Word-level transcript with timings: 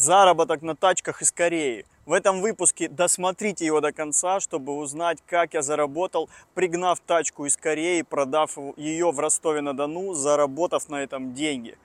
заработок 0.00 0.62
на 0.62 0.76
тачках 0.76 1.22
из 1.22 1.32
Кореи. 1.32 1.84
В 2.06 2.12
этом 2.12 2.40
выпуске 2.40 2.88
досмотрите 2.88 3.66
его 3.66 3.80
до 3.80 3.92
конца, 3.92 4.40
чтобы 4.40 4.76
узнать, 4.76 5.18
как 5.26 5.54
я 5.54 5.62
заработал, 5.62 6.30
пригнав 6.54 7.00
тачку 7.00 7.46
из 7.46 7.56
Кореи, 7.56 8.02
продав 8.02 8.56
ее 8.76 9.10
в 9.10 9.18
Ростове-на-Дону, 9.18 10.14
заработав 10.14 10.88
на 10.88 11.02
этом 11.02 11.34
деньги. 11.34 11.76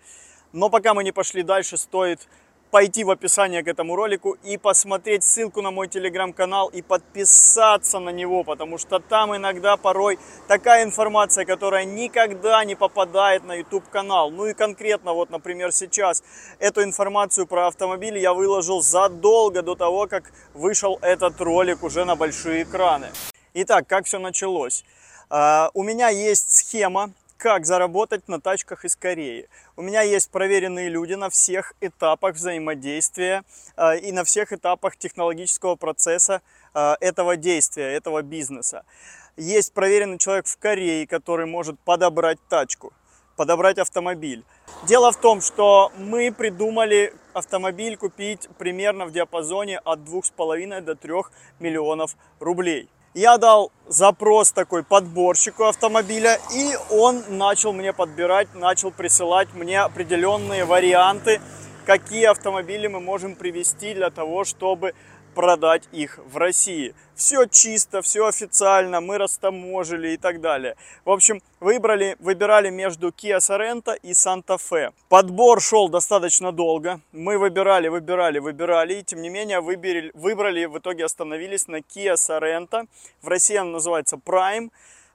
Но 0.51 0.69
пока 0.69 0.93
мы 0.93 1.03
не 1.03 1.11
пошли 1.11 1.41
дальше, 1.41 1.77
стоит 1.77 2.27
пойти 2.73 3.03
в 3.03 3.11
описание 3.11 3.63
к 3.63 3.67
этому 3.67 3.95
ролику 3.95 4.35
и 4.43 4.57
посмотреть 4.57 5.23
ссылку 5.23 5.61
на 5.61 5.69
мой 5.69 5.87
телеграм-канал 5.87 6.69
и 6.69 6.81
подписаться 6.81 7.99
на 7.99 8.09
него, 8.09 8.43
потому 8.43 8.79
что 8.79 8.97
там 8.97 9.35
иногда 9.35 9.77
порой 9.77 10.17
такая 10.47 10.83
информация, 10.83 11.45
которая 11.45 11.85
никогда 11.85 12.65
не 12.65 12.73
попадает 12.73 13.43
на 13.43 13.53
YouTube 13.53 13.87
канал. 13.91 14.31
Ну 14.31 14.47
и 14.47 14.55
конкретно 14.55 15.13
вот, 15.13 15.29
например, 15.29 15.71
сейчас 15.71 16.23
эту 16.57 16.81
информацию 16.81 17.45
про 17.45 17.67
автомобиль 17.67 18.17
я 18.17 18.33
выложил 18.33 18.81
задолго 18.81 19.61
до 19.61 19.75
того, 19.75 20.07
как 20.07 20.31
вышел 20.55 20.97
этот 21.03 21.39
ролик 21.41 21.83
уже 21.83 22.05
на 22.05 22.15
большие 22.15 22.63
экраны. 22.63 23.09
Итак, 23.53 23.85
как 23.87 24.07
все 24.07 24.17
началось? 24.17 24.83
Uh, 25.29 25.69
у 25.73 25.83
меня 25.83 26.09
есть 26.09 26.57
схема 26.57 27.11
как 27.43 27.65
заработать 27.65 28.29
на 28.29 28.39
тачках 28.39 28.85
из 28.85 28.95
Кореи. 28.95 29.49
У 29.75 29.81
меня 29.81 30.01
есть 30.01 30.31
проверенные 30.31 30.87
люди 30.87 31.15
на 31.15 31.29
всех 31.29 31.73
этапах 31.81 32.35
взаимодействия 32.35 33.43
э, 33.75 33.99
и 33.99 34.13
на 34.13 34.23
всех 34.23 34.53
этапах 34.53 34.95
технологического 34.95 35.75
процесса 35.75 36.41
э, 36.73 36.93
этого 37.01 37.35
действия, 37.35 37.91
этого 37.91 38.21
бизнеса. 38.21 38.85
Есть 39.35 39.73
проверенный 39.73 40.19
человек 40.19 40.47
в 40.47 40.57
Корее, 40.57 41.05
который 41.05 41.45
может 41.45 41.77
подобрать 41.81 42.39
тачку, 42.47 42.93
подобрать 43.35 43.77
автомобиль. 43.77 44.45
Дело 44.87 45.11
в 45.11 45.17
том, 45.17 45.41
что 45.41 45.91
мы 45.97 46.31
придумали 46.31 47.13
автомобиль 47.33 47.97
купить 47.97 48.47
примерно 48.57 49.05
в 49.05 49.11
диапазоне 49.11 49.79
от 49.79 49.99
2,5 49.99 50.79
до 50.79 50.95
3 50.95 51.13
миллионов 51.59 52.15
рублей 52.39 52.87
я 53.13 53.37
дал 53.37 53.71
запрос 53.87 54.51
такой 54.51 54.83
подборщику 54.83 55.65
автомобиля, 55.65 56.39
и 56.53 56.73
он 56.89 57.23
начал 57.29 57.73
мне 57.73 57.93
подбирать, 57.93 58.53
начал 58.55 58.91
присылать 58.91 59.53
мне 59.53 59.81
определенные 59.81 60.65
варианты, 60.65 61.39
какие 61.85 62.25
автомобили 62.25 62.87
мы 62.87 62.99
можем 62.99 63.35
привести 63.35 63.93
для 63.93 64.09
того, 64.09 64.45
чтобы 64.45 64.93
продать 65.33 65.83
их 65.91 66.19
в 66.25 66.37
России. 66.37 66.95
Все 67.15 67.45
чисто, 67.45 68.01
все 68.01 68.27
официально, 68.27 69.01
мы 69.01 69.17
растаможили 69.17 70.09
и 70.09 70.17
так 70.17 70.41
далее. 70.41 70.75
В 71.05 71.11
общем, 71.11 71.41
выбрали, 71.59 72.15
выбирали 72.19 72.69
между 72.69 73.09
Kia 73.09 73.37
Sorento 73.37 73.95
и 74.01 74.11
Santa 74.11 74.57
Fe. 74.57 74.93
Подбор 75.09 75.61
шел 75.61 75.89
достаточно 75.89 76.51
долго. 76.51 77.01
Мы 77.11 77.37
выбирали, 77.37 77.87
выбирали, 77.87 78.39
выбирали. 78.39 78.95
И 78.95 79.03
тем 79.03 79.21
не 79.21 79.29
менее 79.29 79.61
выбрали, 79.61 80.11
выбрали 80.13 80.65
в 80.65 80.77
итоге 80.77 81.05
остановились 81.05 81.67
на 81.67 81.77
Kia 81.77 82.15
Sorento. 82.15 82.87
В 83.21 83.27
России 83.27 83.55
она 83.55 83.71
называется 83.71 84.17
Prime. 84.17 84.69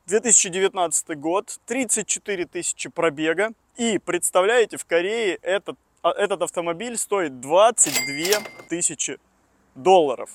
2019 0.08 1.18
год, 1.18 1.58
34 1.66 2.46
тысячи 2.46 2.88
пробега. 2.88 3.50
И 3.76 3.98
представляете, 3.98 4.78
в 4.78 4.86
Корее 4.86 5.38
этот, 5.42 5.76
а, 6.02 6.10
этот 6.12 6.42
автомобиль 6.42 6.96
стоит 6.96 7.40
22 7.40 8.42
тысячи 8.68 9.18
долларов. 9.82 10.30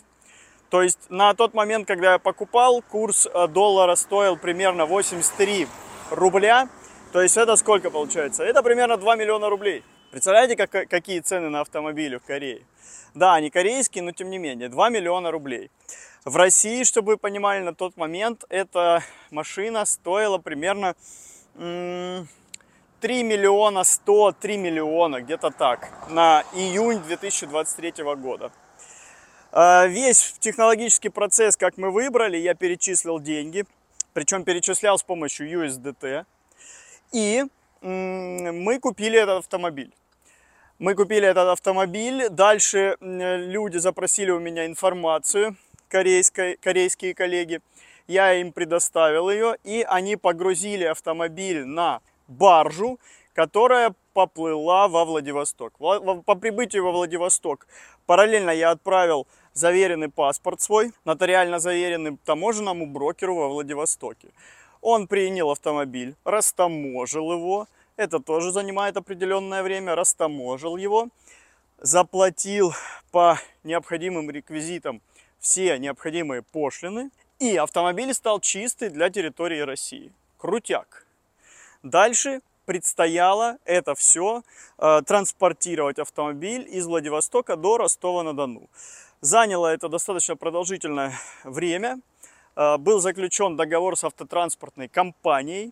То 0.69 0.81
есть 0.81 0.99
на 1.09 1.33
тот 1.36 1.53
момент, 1.53 1.88
когда 1.88 2.13
я 2.13 2.19
покупал, 2.19 2.81
курс 2.81 3.27
э, 3.31 3.47
доллара 3.47 3.95
стоил 3.95 4.38
примерно 4.38 4.86
83 4.86 5.67
рубля. 6.09 6.67
То 7.11 7.22
есть 7.22 7.38
это 7.38 7.55
сколько 7.55 7.91
получается? 7.91 8.44
Это 8.44 8.64
примерно 8.64 8.97
2 8.97 9.16
миллиона 9.16 9.49
рублей. 9.49 9.83
Представляете, 10.09 10.55
как, 10.55 10.89
какие 10.89 11.19
цены 11.19 11.49
на 11.49 11.61
автомобили 11.61 12.17
в 12.17 12.23
Корее? 12.23 12.66
Да, 13.14 13.36
они 13.36 13.52
корейские, 13.52 14.03
но 14.03 14.11
тем 14.11 14.31
не 14.31 14.39
менее, 14.39 14.69
2 14.69 14.89
миллиона 14.89 15.30
рублей. 15.30 15.69
В 16.25 16.36
России, 16.38 16.83
чтобы 16.83 17.14
вы 17.14 17.17
понимали, 17.17 17.61
на 17.64 17.75
тот 17.75 17.97
момент 17.97 18.44
эта 18.49 19.03
машина 19.30 19.86
стоила 19.86 20.39
примерно 20.39 20.95
3 21.55 22.25
миллиона 23.02 23.83
100, 23.83 24.31
3 24.39 24.58
миллиона, 24.58 25.21
где-то 25.21 25.52
так, 25.52 25.92
на 26.10 26.43
июнь 26.54 26.99
2023 27.04 28.04
года. 28.15 28.52
А, 29.55 29.86
весь 29.86 30.33
технологический 30.39 31.09
процесс, 31.09 31.55
как 31.55 31.77
мы 31.77 31.91
выбрали, 31.91 32.37
я 32.37 32.55
перечислил 32.55 33.19
деньги, 33.19 33.65
причем 34.14 34.43
перечислял 34.43 34.97
с 34.97 35.03
помощью 35.03 35.47
USDT. 35.47 36.25
И 37.11 37.45
мы 37.83 38.80
купили 38.80 39.19
этот 39.19 39.43
автомобиль. 39.43 39.93
Мы 40.80 40.95
купили 40.95 41.27
этот 41.27 41.49
автомобиль, 41.49 42.30
дальше 42.30 42.97
люди 42.99 43.77
запросили 43.77 44.31
у 44.31 44.39
меня 44.39 44.65
информацию, 44.65 45.55
корейской, 45.87 46.58
корейские 46.58 47.13
коллеги. 47.13 47.61
Я 48.08 48.33
им 48.33 48.53
предоставил 48.53 49.30
ее, 49.30 49.58
и 49.63 49.86
они 49.87 50.15
погрузили 50.15 50.86
автомобиль 50.86 51.63
на 51.63 52.02
баржу, 52.27 52.99
которая 53.33 53.94
поплыла 54.14 54.88
во 54.88 55.05
Владивосток. 55.05 55.73
По 55.77 56.36
прибытию 56.36 56.86
во 56.86 56.92
Владивосток 56.92 57.67
параллельно 58.05 58.52
я 58.52 58.71
отправил 58.71 59.27
заверенный 59.54 60.10
паспорт 60.10 60.61
свой, 60.61 60.94
нотариально 61.05 61.60
заверенный 61.60 62.17
таможенному 62.26 62.86
брокеру 62.86 63.36
во 63.36 63.49
Владивостоке. 63.49 64.30
Он 64.82 65.08
принял 65.08 65.49
автомобиль, 65.49 66.16
растаможил 66.23 67.32
его, 67.32 67.67
это 67.95 68.20
тоже 68.20 68.52
занимает 68.52 68.98
определенное 68.98 69.64
время, 69.64 69.95
растаможил 69.95 70.77
его, 70.77 71.10
заплатил 71.80 72.73
по 73.11 73.39
необходимым 73.64 74.30
реквизитам 74.30 75.02
все 75.39 75.77
необходимые 75.77 76.42
пошлины, 76.42 77.11
и 77.39 77.58
автомобиль 77.58 78.14
стал 78.14 78.39
чистый 78.39 78.89
для 78.89 79.10
территории 79.10 79.60
России. 79.60 80.11
Крутяк. 80.38 81.05
Дальше 81.83 82.42
предстояло 82.65 83.57
это 83.65 83.95
все 83.95 84.43
э, 84.77 85.01
транспортировать 85.05 85.99
автомобиль 85.99 86.67
из 86.69 86.85
Владивостока 86.85 87.55
до 87.55 87.77
Ростова-на-Дону. 87.77 88.69
Заняло 89.21 89.67
это 89.67 89.89
достаточно 89.89 90.35
продолжительное 90.35 91.13
время. 91.43 91.99
Э, 92.55 92.77
был 92.77 92.99
заключен 92.99 93.55
договор 93.55 93.97
с 93.97 94.03
автотранспортной 94.03 94.87
компанией, 94.87 95.71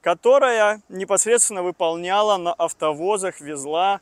которая 0.00 0.82
непосредственно 0.88 1.62
выполняла 1.62 2.36
на 2.36 2.52
автовозах, 2.52 3.40
везла 3.40 4.00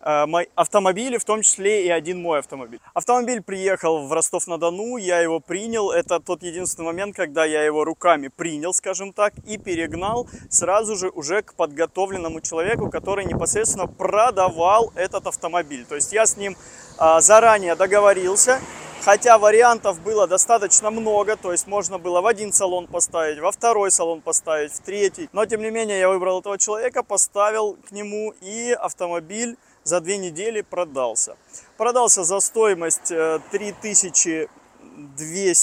автомобили, 0.00 1.18
в 1.18 1.24
том 1.24 1.42
числе 1.42 1.86
и 1.86 1.90
один 1.90 2.20
мой 2.22 2.38
автомобиль. 2.38 2.80
Автомобиль 2.94 3.42
приехал 3.42 4.06
в 4.06 4.12
Ростов-на-Дону, 4.12 4.96
я 4.96 5.20
его 5.20 5.40
принял. 5.40 5.90
Это 5.90 6.20
тот 6.20 6.42
единственный 6.42 6.86
момент, 6.86 7.14
когда 7.14 7.44
я 7.44 7.62
его 7.62 7.84
руками 7.84 8.28
принял, 8.28 8.72
скажем 8.72 9.12
так, 9.12 9.34
и 9.46 9.58
перегнал 9.58 10.28
сразу 10.48 10.96
же 10.96 11.10
уже 11.10 11.42
к 11.42 11.54
подготовленному 11.54 12.40
человеку, 12.40 12.90
который 12.90 13.26
непосредственно 13.26 13.86
продавал 13.86 14.92
этот 14.94 15.26
автомобиль. 15.26 15.84
То 15.84 15.96
есть 15.96 16.12
я 16.12 16.24
с 16.26 16.36
ним 16.36 16.56
а, 16.98 17.20
заранее 17.20 17.74
договорился, 17.74 18.60
Хотя 19.02 19.38
вариантов 19.38 19.98
было 20.02 20.26
достаточно 20.26 20.90
много, 20.90 21.36
то 21.36 21.52
есть 21.52 21.66
можно 21.66 21.98
было 21.98 22.20
в 22.20 22.26
один 22.26 22.52
салон 22.52 22.86
поставить, 22.86 23.38
во 23.38 23.50
второй 23.50 23.90
салон 23.90 24.20
поставить, 24.20 24.72
в 24.72 24.80
третий. 24.80 25.30
Но 25.32 25.46
тем 25.46 25.62
не 25.62 25.70
менее 25.70 25.98
я 26.00 26.08
выбрал 26.10 26.40
этого 26.40 26.58
человека, 26.58 27.02
поставил 27.02 27.78
к 27.88 27.92
нему 27.92 28.34
и 28.42 28.72
автомобиль 28.72 29.56
за 29.84 30.02
две 30.02 30.18
недели 30.18 30.60
продался. 30.60 31.38
Продался 31.78 32.24
за 32.24 32.40
стоимость 32.40 33.10
3200, 33.50 34.48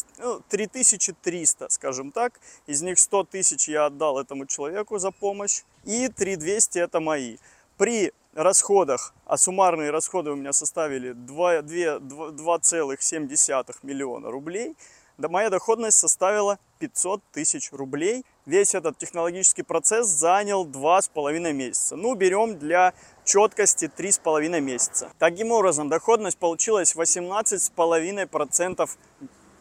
э, 0.08 0.14
ну, 0.18 0.42
3300, 0.50 1.70
скажем 1.70 2.12
так. 2.12 2.40
Из 2.66 2.81
них 2.81 2.97
100 2.97 3.26
тысяч 3.26 3.68
я 3.70 3.86
отдал 3.86 4.20
этому 4.20 4.47
человеку 4.47 4.97
за 4.97 5.12
помощь. 5.12 5.62
И 5.86 6.08
3200 6.08 6.80
это 6.80 7.00
мои. 7.00 7.38
При 7.78 8.12
расходах, 8.34 9.14
а 9.26 9.38
суммарные 9.38 9.92
расходы 9.92 10.32
у 10.32 10.36
меня 10.36 10.52
составили 10.52 11.14
2,7 11.14 13.76
миллиона 13.84 14.32
рублей, 14.32 14.76
да 15.18 15.29
моя 15.29 15.50
доходность 15.50 15.97
составила 15.97 16.59
500 16.79 17.22
тысяч 17.32 17.72
рублей. 17.72 18.26
Весь 18.46 18.76
этот 18.76 18.97
технологический 18.97 19.64
процесс 19.64 20.08
занял 20.08 20.66
2,5 20.66 21.53
месяца. 21.53 21.96
Ну, 21.96 22.14
берем 22.16 22.59
для 22.59 22.94
четкости 23.26 23.90
3,5 23.96 24.59
месяца. 24.59 25.09
Таким 25.18 25.52
образом, 25.52 25.88
доходность 25.90 26.38
получилась 26.38 26.94
18,5% 26.96 28.90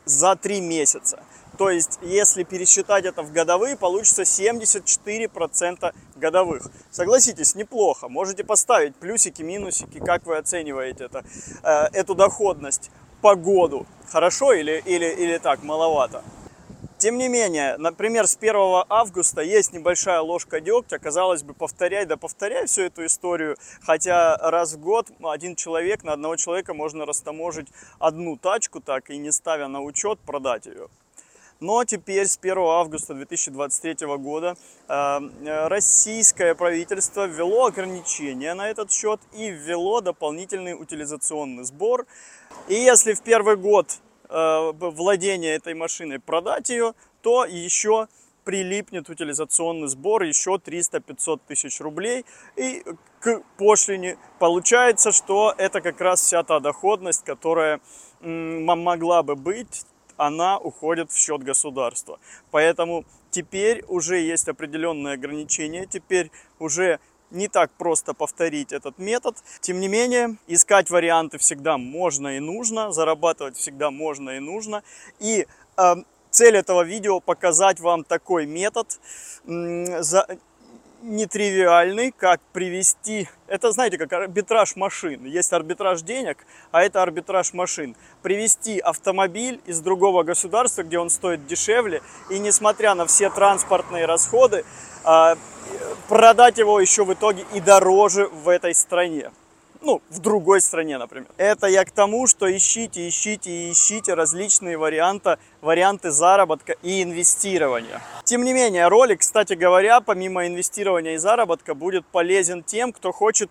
за 0.04 0.36
3 0.36 0.60
месяца. 0.60 1.24
То 1.58 1.70
есть, 1.70 1.98
если 2.02 2.42
пересчитать 2.42 3.04
это 3.04 3.22
в 3.22 3.32
годовые, 3.32 3.76
получится 3.76 4.22
74% 4.22 5.94
годовых. 6.16 6.70
Согласитесь, 6.90 7.54
неплохо. 7.54 8.08
Можете 8.08 8.44
поставить 8.44 8.94
плюсики, 8.96 9.42
минусики, 9.42 9.98
как 9.98 10.26
вы 10.26 10.36
оцениваете 10.36 11.04
это, 11.04 11.24
э, 11.62 11.88
эту 11.92 12.14
доходность 12.14 12.90
по 13.22 13.34
году. 13.34 13.86
Хорошо 14.10 14.52
или, 14.52 14.82
или, 14.84 15.06
или 15.06 15.38
так, 15.38 15.62
маловато? 15.62 16.22
Тем 16.98 17.18
не 17.18 17.28
менее, 17.28 17.76
например, 17.76 18.26
с 18.26 18.36
1 18.36 18.84
августа 18.88 19.42
есть 19.42 19.74
небольшая 19.74 20.20
ложка 20.20 20.60
дегтя. 20.60 20.98
Казалось 20.98 21.42
бы, 21.42 21.52
повторяй 21.52 22.06
да 22.06 22.16
повторяй 22.16 22.66
всю 22.66 22.82
эту 22.82 23.04
историю. 23.04 23.56
Хотя 23.82 24.36
раз 24.38 24.74
в 24.74 24.80
год 24.80 25.08
один 25.22 25.56
человек, 25.56 26.04
на 26.04 26.14
одного 26.14 26.36
человека 26.36 26.72
можно 26.72 27.04
растаможить 27.04 27.68
одну 27.98 28.36
тачку 28.36 28.80
так 28.80 29.10
и 29.10 29.18
не 29.18 29.30
ставя 29.30 29.68
на 29.68 29.82
учет 29.82 30.18
продать 30.20 30.66
ее. 30.66 30.88
Но 31.60 31.84
теперь 31.84 32.26
с 32.26 32.38
1 32.40 32.58
августа 32.58 33.14
2023 33.14 34.06
года 34.18 34.56
э, 34.88 35.18
российское 35.68 36.54
правительство 36.54 37.26
ввело 37.26 37.66
ограничения 37.66 38.52
на 38.52 38.68
этот 38.68 38.92
счет 38.92 39.20
и 39.32 39.48
ввело 39.48 40.02
дополнительный 40.02 40.74
утилизационный 40.74 41.64
сбор. 41.64 42.06
И 42.68 42.74
если 42.74 43.14
в 43.14 43.22
первый 43.22 43.56
год 43.56 43.98
э, 44.28 44.72
владения 44.72 45.54
этой 45.54 45.72
машиной 45.72 46.20
продать 46.20 46.68
ее, 46.68 46.92
то 47.22 47.46
еще 47.46 48.08
прилипнет 48.44 49.08
утилизационный 49.08 49.88
сбор 49.88 50.24
еще 50.24 50.60
300-500 50.62 51.40
тысяч 51.48 51.80
рублей. 51.80 52.26
И 52.56 52.84
к 53.20 53.42
пошлине 53.56 54.18
получается, 54.38 55.10
что 55.10 55.54
это 55.56 55.80
как 55.80 56.00
раз 56.02 56.20
вся 56.20 56.42
та 56.42 56.60
доходность, 56.60 57.24
которая 57.24 57.80
могла 58.20 59.22
бы 59.22 59.36
быть 59.36 59.86
она 60.16 60.58
уходит 60.58 61.10
в 61.10 61.16
счет 61.16 61.42
государства. 61.42 62.18
Поэтому 62.50 63.04
теперь 63.30 63.84
уже 63.88 64.18
есть 64.18 64.48
определенные 64.48 65.14
ограничения, 65.14 65.86
теперь 65.86 66.30
уже 66.58 66.98
не 67.30 67.48
так 67.48 67.70
просто 67.72 68.14
повторить 68.14 68.72
этот 68.72 68.98
метод. 68.98 69.36
Тем 69.60 69.80
не 69.80 69.88
менее, 69.88 70.36
искать 70.46 70.90
варианты 70.90 71.38
всегда 71.38 71.76
можно 71.76 72.36
и 72.36 72.40
нужно, 72.40 72.92
зарабатывать 72.92 73.56
всегда 73.56 73.90
можно 73.90 74.30
и 74.30 74.38
нужно. 74.38 74.82
И 75.18 75.46
э, 75.76 75.94
цель 76.30 76.56
этого 76.56 76.82
видео 76.82 77.20
показать 77.20 77.80
вам 77.80 78.04
такой 78.04 78.46
метод, 78.46 79.00
нетривиальный, 81.06 82.10
как 82.10 82.40
привести... 82.52 83.28
Это, 83.46 83.70
знаете, 83.72 83.96
как 83.96 84.12
арбитраж 84.12 84.76
машин. 84.76 85.24
Есть 85.24 85.52
арбитраж 85.52 86.02
денег, 86.02 86.44
а 86.72 86.82
это 86.82 87.02
арбитраж 87.02 87.52
машин. 87.52 87.96
Привести 88.22 88.78
автомобиль 88.78 89.60
из 89.66 89.80
другого 89.80 90.24
государства, 90.24 90.82
где 90.82 90.98
он 90.98 91.10
стоит 91.10 91.46
дешевле, 91.46 92.02
и 92.28 92.38
несмотря 92.38 92.94
на 92.94 93.06
все 93.06 93.30
транспортные 93.30 94.06
расходы, 94.06 94.64
а, 95.04 95.36
продать 96.08 96.58
его 96.58 96.80
еще 96.80 97.04
в 97.04 97.12
итоге 97.12 97.44
и 97.54 97.60
дороже 97.60 98.28
в 98.28 98.48
этой 98.48 98.74
стране 98.74 99.30
ну, 99.82 100.02
в 100.10 100.18
другой 100.18 100.60
стране, 100.60 100.98
например. 100.98 101.28
Это 101.36 101.66
я 101.66 101.84
к 101.84 101.90
тому, 101.90 102.26
что 102.26 102.54
ищите, 102.54 103.08
ищите 103.08 103.50
и 103.50 103.72
ищите 103.72 104.14
различные 104.14 104.76
варианты, 104.78 105.38
варианты 105.60 106.10
заработка 106.10 106.74
и 106.82 107.02
инвестирования. 107.02 108.02
Тем 108.24 108.44
не 108.44 108.52
менее, 108.52 108.88
ролик, 108.88 109.20
кстати 109.20 109.54
говоря, 109.54 110.00
помимо 110.00 110.46
инвестирования 110.46 111.14
и 111.14 111.18
заработка, 111.18 111.74
будет 111.74 112.06
полезен 112.06 112.62
тем, 112.62 112.92
кто 112.92 113.12
хочет 113.12 113.50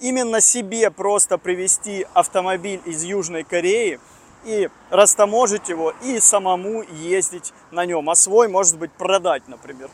именно 0.00 0.40
себе 0.40 0.90
просто 0.90 1.38
привезти 1.38 2.06
автомобиль 2.14 2.80
из 2.84 3.02
Южной 3.04 3.44
Кореи, 3.44 4.00
и 4.44 4.68
растаможить 4.90 5.68
его, 5.68 5.92
и 6.02 6.18
самому 6.18 6.82
ездить 6.82 7.52
на 7.70 7.84
нем, 7.86 8.10
а 8.10 8.14
свой, 8.14 8.48
может 8.48 8.78
быть, 8.78 8.92
продать, 8.92 9.46
например. 9.48 9.88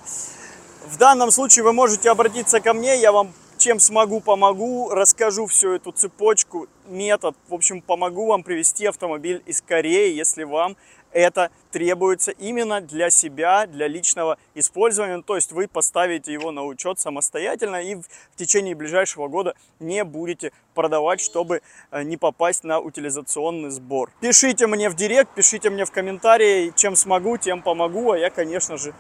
В 0.87 0.97
данном 0.97 1.31
случае 1.31 1.65
вы 1.65 1.73
можете 1.73 2.11
обратиться 2.11 2.61
ко 2.61 2.73
мне, 2.73 2.99
я 2.99 3.13
вам 3.13 3.33
чем 3.59 3.81
смогу, 3.81 4.21
помогу, 4.21 4.89
расскажу 4.91 5.47
всю 5.47 5.73
эту 5.73 5.93
цепочку, 5.93 6.69
метод. 6.87 7.37
В 7.49 7.55
общем, 7.55 7.83
помогу 7.83 8.27
вам 8.27 8.43
привести 8.43 8.87
автомобиль 8.87 9.43
из 9.47 9.61
Кореи, 9.61 10.15
если 10.15 10.45
вам 10.45 10.77
это 11.13 11.51
требуется 11.71 12.31
именно 12.33 12.81
для 12.81 13.11
себя, 13.11 13.67
для 13.67 13.89
личного 13.89 14.39
использования. 14.55 15.23
То 15.23 15.37
есть 15.37 15.53
вы 15.53 15.67
поставите 15.69 16.33
его 16.33 16.51
на 16.51 16.65
учет 16.65 16.99
самостоятельно 16.99 17.83
и 17.83 17.97
в 17.97 18.05
течение 18.37 18.75
ближайшего 18.75 19.29
года 19.29 19.55
не 19.81 20.05
будете 20.05 20.53
продавать, 20.75 21.21
чтобы 21.21 21.63
э, 21.91 22.03
не 22.03 22.17
попасть 22.17 22.65
на 22.65 22.79
утилизационный 22.79 23.71
сбор. 23.71 24.11
Пишите 24.21 24.67
мне 24.67 24.89
в 24.91 24.97
директ, 24.97 25.35
пишите 25.35 25.71
мне 25.71 25.85
в 25.85 25.91
комментарии, 25.91 26.73
чем 26.77 26.95
смогу, 26.95 27.37
тем 27.37 27.63
помогу, 27.63 28.13
а 28.13 28.19
я, 28.19 28.31
конечно 28.31 28.77
же, 28.77 28.95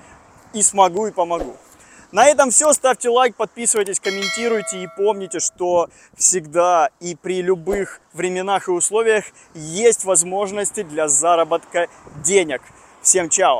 и 0.52 0.62
смогу, 0.62 1.06
и 1.06 1.12
помогу. 1.12 1.56
На 2.10 2.26
этом 2.26 2.50
все. 2.50 2.72
Ставьте 2.72 3.10
лайк, 3.10 3.36
подписывайтесь, 3.36 4.00
комментируйте 4.00 4.82
и 4.82 4.88
помните, 4.96 5.40
что 5.40 5.88
всегда 6.16 6.88
и 7.00 7.14
при 7.14 7.42
любых 7.42 8.00
временах 8.14 8.68
и 8.68 8.70
условиях 8.70 9.24
есть 9.54 10.04
возможности 10.04 10.82
для 10.82 11.08
заработка 11.08 11.88
денег. 12.24 12.62
Всем 13.02 13.28
чао! 13.28 13.56